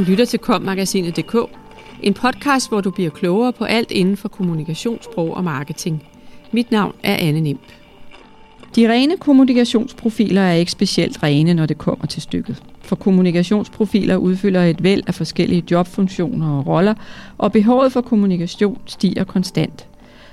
[0.00, 1.36] Du lytter til kommagasinet.dk,
[2.02, 6.02] en podcast, hvor du bliver klogere på alt inden for kommunikationssprog og marketing.
[6.52, 7.60] Mit navn er Anne Nimp.
[8.76, 12.62] De rene kommunikationsprofiler er ikke specielt rene, når det kommer til stykket.
[12.82, 16.94] For kommunikationsprofiler udfylder et væld af forskellige jobfunktioner og roller,
[17.38, 19.86] og behovet for kommunikation stiger konstant.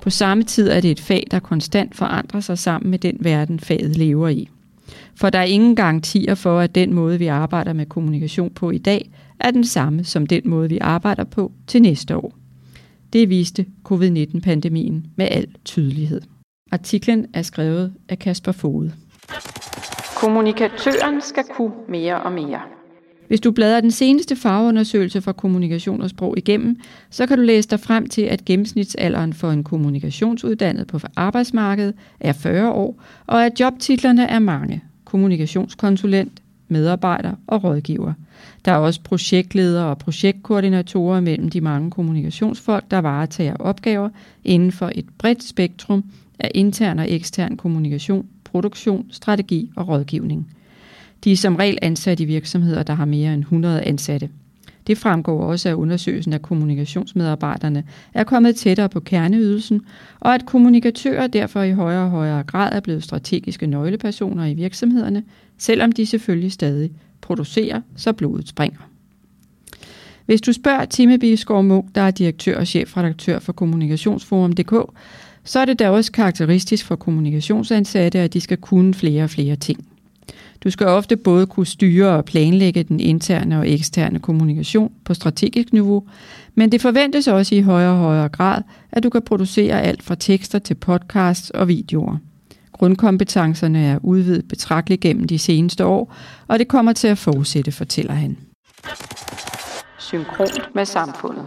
[0.00, 3.60] På samme tid er det et fag, der konstant forandrer sig sammen med den verden,
[3.60, 4.48] faget lever i.
[5.14, 8.78] For der er ingen garantier for, at den måde, vi arbejder med kommunikation på i
[8.78, 12.34] dag, er den samme som den måde, vi arbejder på til næste år.
[13.12, 16.20] Det viste covid-19-pandemien med al tydelighed.
[16.72, 18.92] Artiklen er skrevet af Kasper Fode.
[20.16, 22.60] Kommunikatøren skal kunne mere og mere.
[23.28, 26.76] Hvis du bladrer den seneste farveundersøgelse for kommunikation og sprog igennem,
[27.10, 32.32] så kan du læse dig frem til, at gennemsnitsalderen for en kommunikationsuddannet på arbejdsmarkedet er
[32.32, 34.82] 40 år, og at jobtitlerne er mange.
[35.04, 36.39] Kommunikationskonsulent,
[36.70, 38.12] medarbejder og rådgiver.
[38.64, 44.08] Der er også projektledere og projektkoordinatorer mellem de mange kommunikationsfolk, der varetager opgaver
[44.44, 46.04] inden for et bredt spektrum
[46.38, 50.54] af intern og ekstern kommunikation, produktion, strategi og rådgivning.
[51.24, 54.28] De er som regel ansat i virksomheder, der har mere end 100 ansatte.
[54.86, 59.80] Det fremgår også af undersøgelsen, at kommunikationsmedarbejderne er kommet tættere på kerneydelsen,
[60.20, 65.22] og at kommunikatører derfor i højere og højere grad er blevet strategiske nøglepersoner i virksomhederne,
[65.58, 68.78] selvom de selvfølgelig stadig producerer, så blodet springer.
[70.26, 74.74] Hvis du spørger Time Bisgaard Munk, der er direktør og chefredaktør for Kommunikationsforum.dk,
[75.44, 79.56] så er det da også karakteristisk for kommunikationsansatte, at de skal kunne flere og flere
[79.56, 79.89] ting.
[80.64, 85.72] Du skal ofte både kunne styre og planlægge den interne og eksterne kommunikation på strategisk
[85.72, 86.02] niveau,
[86.54, 90.14] men det forventes også i højere og højere grad, at du kan producere alt fra
[90.14, 92.16] tekster til podcasts og videoer.
[92.72, 96.14] Grundkompetencerne er udvidet betragteligt gennem de seneste år,
[96.48, 98.36] og det kommer til at fortsætte, fortæller han.
[99.98, 101.44] Synkront med samfundet.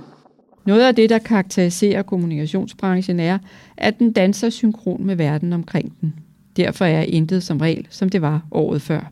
[0.66, 3.38] Noget af det, der karakteriserer kommunikationsbranchen er,
[3.78, 6.14] at den danser synkron med verden omkring den.
[6.58, 9.12] Derfor er intet som regel, som det var året før.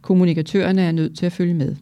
[0.00, 1.76] Kommunikatørerne er nødt til at følge med.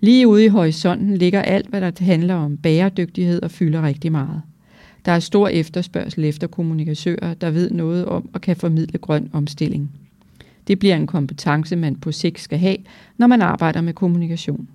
[0.00, 4.42] Lige ude i horisonten ligger alt, hvad der handler om bæredygtighed og fylder rigtig meget.
[5.04, 9.90] Der er stor efterspørgsel efter kommunikatører, der ved noget om og kan formidle grøn omstilling.
[10.68, 12.76] Det bliver en kompetence, man på sigt skal have,
[13.18, 14.68] når man arbejder med kommunikation.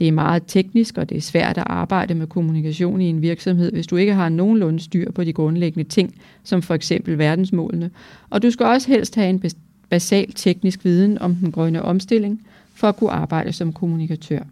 [0.00, 3.72] Det er meget teknisk, og det er svært at arbejde med kommunikation i en virksomhed,
[3.72, 7.90] hvis du ikke har nogenlunde styr på de grundlæggende ting, som for eksempel verdensmålene.
[8.30, 9.42] Og du skal også helst have en
[9.90, 14.42] basal teknisk viden om den grønne omstilling, for at kunne arbejde som kommunikatør.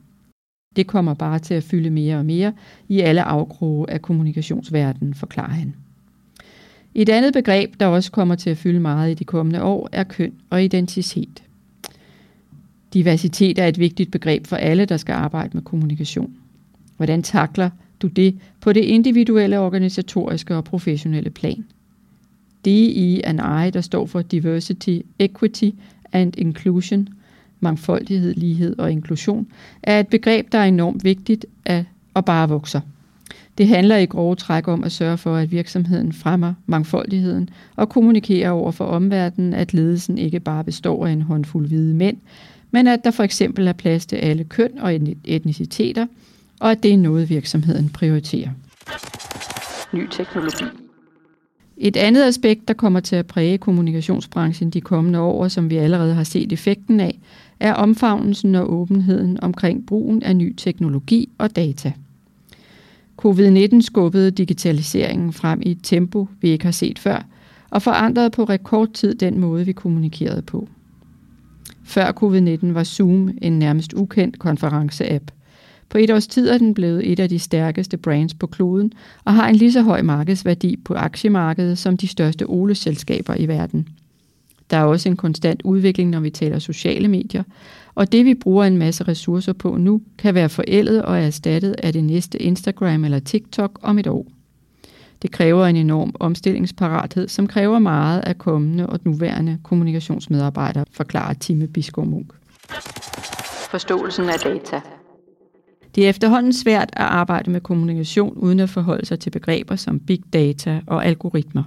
[0.77, 2.53] Det kommer bare til at fylde mere og mere
[2.89, 5.75] i alle afkroge af kommunikationsverdenen, forklarer han.
[6.95, 10.05] Et andet begreb, der også kommer til at fylde meget i de kommende år, er
[10.05, 11.43] køn og identitet.
[12.95, 16.33] Diversitet er et vigtigt begreb for alle, der skal arbejde med kommunikation.
[16.97, 17.71] Hvordan takler
[18.03, 21.65] du det på det individuelle, organisatoriske og professionelle plan?
[22.65, 25.71] DEI and I, der står for Diversity, Equity
[26.13, 27.09] and Inclusion,
[27.61, 29.47] mangfoldighed, lighed og inklusion,
[29.83, 31.85] er et begreb, der er enormt vigtigt at,
[32.15, 32.81] og bare vokser.
[33.59, 38.51] Det handler i grove træk om at sørge for, at virksomheden fremmer mangfoldigheden og kommunikerer
[38.51, 42.17] over for omverdenen, at ledelsen ikke bare består af en håndfuld hvide mænd,
[42.71, 46.07] men at der for eksempel er plads til alle køn og etniciteter,
[46.61, 48.51] og at det er noget, virksomheden prioriterer.
[49.93, 50.65] Ny teknologi.
[51.77, 56.15] Et andet aspekt, der kommer til at præge kommunikationsbranchen de kommende år, som vi allerede
[56.15, 57.19] har set effekten af,
[57.61, 61.93] er omfavnelsen og åbenheden omkring brugen af ny teknologi og data.
[63.23, 67.27] Covid-19 skubbede digitaliseringen frem i et tempo, vi ikke har set før,
[67.71, 70.69] og forandrede på rekordtid den måde, vi kommunikerede på.
[71.89, 75.31] Før covid-19 var Zoom en nærmest ukendt konferenceapp.
[75.89, 78.93] På et års tid er den blevet et af de stærkeste brands på kloden
[79.25, 83.89] og har en lige så høj markedsværdi på aktiemarkedet som de største oleselskaber i verden.
[84.71, 87.43] Der er også en konstant udvikling, når vi taler sociale medier,
[87.95, 91.93] og det vi bruger en masse ressourcer på nu, kan være forældet og erstattet af
[91.93, 94.27] det næste Instagram eller TikTok om et år.
[95.23, 101.67] Det kræver en enorm omstillingsparathed, som kræver meget af kommende og nuværende kommunikationsmedarbejdere, forklarer Time
[101.67, 102.33] Biskov Munk.
[103.71, 104.81] Forståelsen af data.
[105.95, 110.01] Det er efterhånden svært at arbejde med kommunikation uden at forholde sig til begreber som
[110.01, 111.63] big data og algoritmer.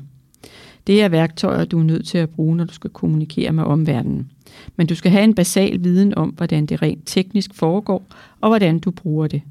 [0.87, 4.31] Det er værktøjer, du er nødt til at bruge, når du skal kommunikere med omverdenen.
[4.75, 8.03] Men du skal have en basal viden om, hvordan det rent teknisk foregår,
[8.41, 9.41] og hvordan du bruger det.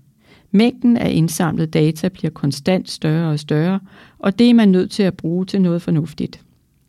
[0.51, 3.81] Mængden af indsamlet data bliver konstant større og større,
[4.19, 6.41] og det er man nødt til at bruge til noget fornuftigt.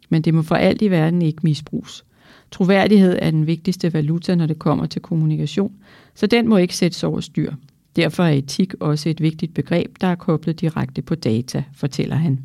[0.10, 2.06] Men det må for alt i verden ikke misbruges.
[2.52, 5.72] Troværdighed er den vigtigste valuta, når det kommer til kommunikation,
[6.16, 7.54] så den må ikke sættes over styr.
[7.96, 12.40] Derfor er etik også et vigtigt begreb, der er koblet direkte på data, fortæller han.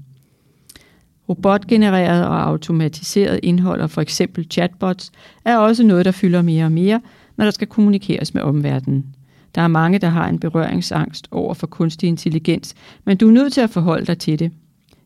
[1.28, 5.12] Robotgenereret og automatiseret indhold og for eksempel chatbots
[5.44, 7.00] er også noget, der fylder mere og mere,
[7.36, 9.06] når der skal kommunikeres med omverdenen.
[9.56, 12.74] Der er mange, der har en berøringsangst over for kunstig intelligens,
[13.04, 14.52] men du er nødt til at forholde dig til det.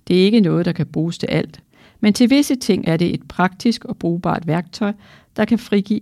[0.09, 1.61] Det er ikke noget, der kan bruges til alt,
[2.01, 4.93] men til visse ting er det et praktisk og brugbart værktøj,
[5.37, 6.01] der kan frigive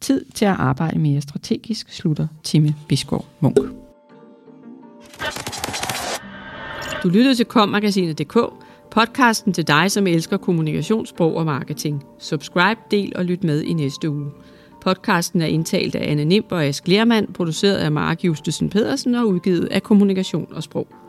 [0.00, 3.56] tid til at arbejde mere strategisk, slutter Timme Biskov Munk.
[7.02, 8.38] Du lyttede til kommagasinet.dk,
[8.90, 12.04] podcasten til dig, som elsker kommunikationssprog og marketing.
[12.18, 14.30] Subscribe, del og lyt med i næste uge.
[14.86, 19.26] Podcasten er indtalt af Anne Nimb og Ask Lermand, produceret af Mark Justesen Pedersen og
[19.26, 21.05] udgivet af Kommunikation og Sprog.